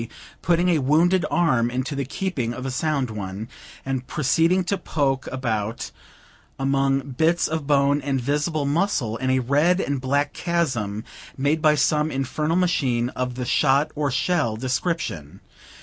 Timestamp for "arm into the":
1.29-2.03